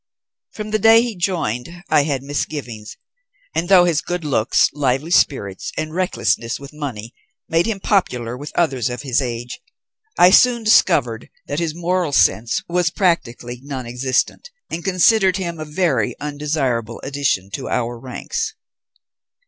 [0.53, 2.97] "From the day he joined I had misgivings,
[3.53, 7.13] and, though his good looks, lively spirits, and recklessness with money
[7.47, 9.59] made him popular with others of his age,
[10.17, 16.19] I soon discovered that his moral sense was practically nonexistent, and considered him a very
[16.19, 18.55] undesirable addition to our ranks.